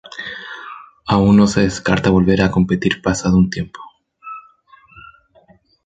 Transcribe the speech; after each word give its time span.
Aún 1.05 1.37
no 1.37 1.45
descarta 1.45 2.09
volver 2.17 2.41
a 2.41 2.49
competir 2.49 3.03
pasado 3.03 3.37
un 3.37 3.51
tiempo. 3.51 3.79